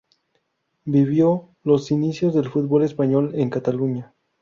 [0.85, 4.15] Vivió los inicios del fútbol español en Cataluña.